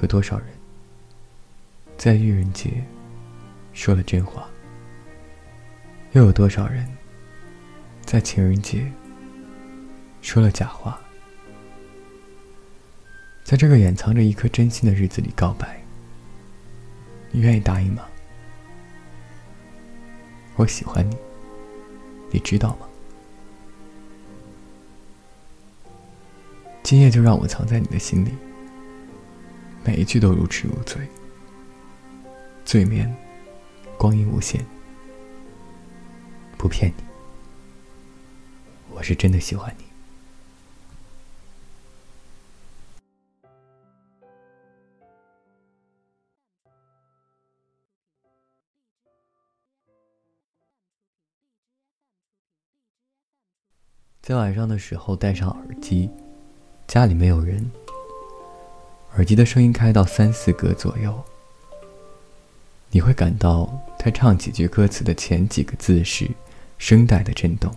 [0.00, 0.48] 有多少人
[1.96, 2.84] 在愚人节
[3.72, 4.48] 说了真话？
[6.12, 6.86] 又有多少人
[8.02, 8.90] 在情人节
[10.20, 11.00] 说了假话？
[13.44, 15.82] 在这个掩藏着一颗真心的日子里告白，
[17.30, 18.04] 你愿意答应吗？
[20.56, 21.16] 我喜欢你，
[22.30, 22.86] 你知道吗？
[26.82, 28.30] 今夜就让我藏在你的心里，
[29.84, 31.06] 每一句都如痴如醉，
[32.64, 33.14] 醉眠，
[33.98, 34.64] 光阴无限，
[36.56, 37.04] 不骗你，
[38.90, 39.84] 我是真的喜欢你。
[54.22, 56.10] 在晚上的时候戴上耳机，
[56.86, 57.70] 家里没有人，
[59.14, 61.22] 耳机的声音开到三四格左右，
[62.90, 66.28] 你会感到他唱几句歌词的前几个字时，
[66.78, 67.72] 声带的震动，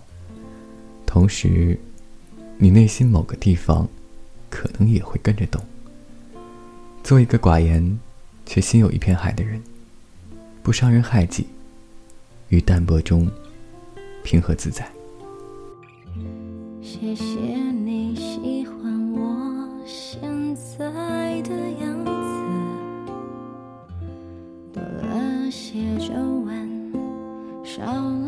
[1.06, 1.78] 同时，
[2.56, 3.88] 你内心某个地方，
[4.50, 5.62] 可能也会跟着动。
[7.04, 7.98] 做一个寡言，
[8.44, 9.62] 却心有一片海的人，
[10.64, 11.46] 不伤人害己，
[12.48, 13.30] 于淡泊中，
[14.24, 14.90] 平和自在。
[16.82, 18.67] 谢谢你喜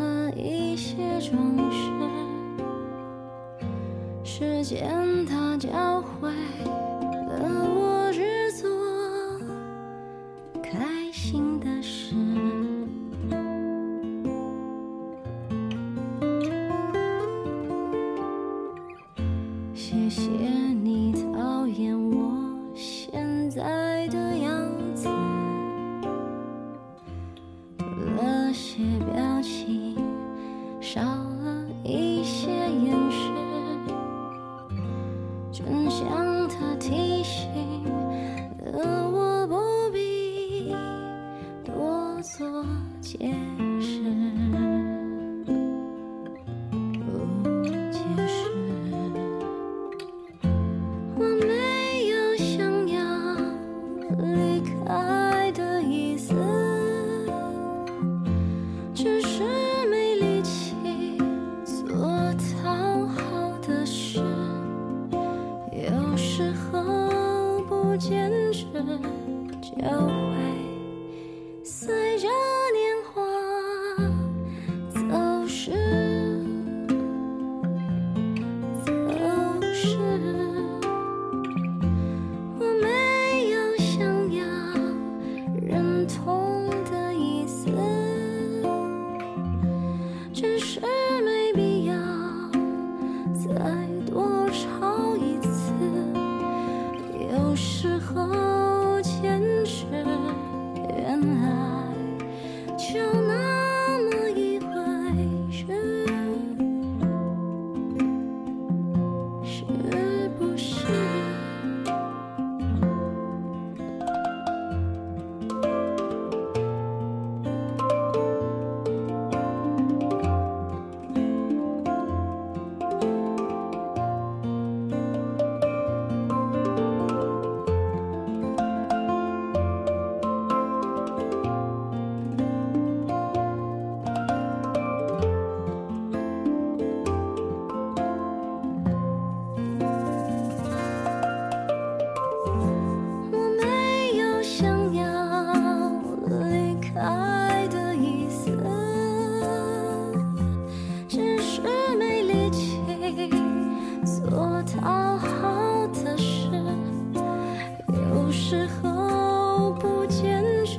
[0.00, 1.90] 了一些装饰。
[4.24, 7.79] 时间它教会了我
[35.64, 37.48] 分享他提醒
[38.72, 40.74] 的我不必
[41.64, 42.64] 多做
[43.00, 43.39] 解
[68.60, 68.66] 是
[69.80, 70.39] 交换
[102.80, 103.19] 就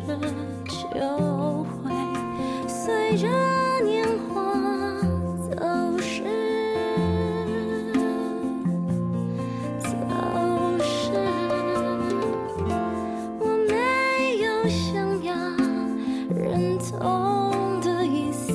[0.05, 0.19] 坚
[0.65, 1.91] 持就会
[2.67, 3.27] 随着
[3.83, 4.29] 年华
[5.49, 5.55] 走
[5.99, 6.23] 失。
[9.79, 9.89] 走
[10.79, 11.11] 失，
[13.39, 13.73] 我没
[14.39, 15.33] 有想要
[16.35, 18.47] 认同的意思，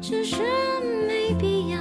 [0.00, 0.42] 只是
[1.06, 1.78] 没必要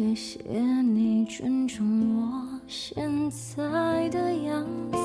[0.00, 4.98] 谢谢你尊重我现在的样子。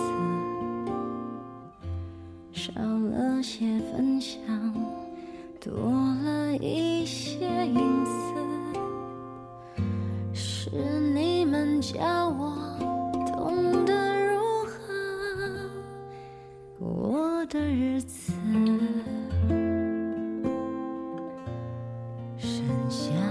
[2.54, 4.40] 少了些分享
[5.60, 5.74] 多
[6.24, 8.72] 了一些隐私
[10.34, 10.70] 是
[11.14, 12.56] 你们教我
[13.28, 14.80] 懂得如何
[16.80, 18.32] 过我的日子
[22.38, 22.50] 剩
[22.90, 23.25] 下